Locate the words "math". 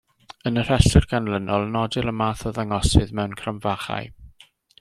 2.23-2.43